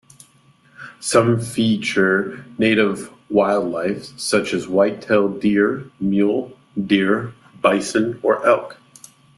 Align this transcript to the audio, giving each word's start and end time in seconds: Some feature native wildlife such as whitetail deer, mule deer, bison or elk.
Some 0.99 1.39
feature 1.39 2.43
native 2.57 3.11
wildlife 3.29 4.17
such 4.17 4.51
as 4.51 4.67
whitetail 4.67 5.29
deer, 5.29 5.91
mule 5.99 6.57
deer, 6.87 7.35
bison 7.61 8.19
or 8.23 8.43
elk. 8.43 8.77